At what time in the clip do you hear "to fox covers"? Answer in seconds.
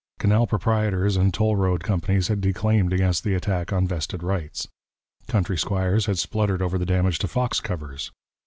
7.19-8.11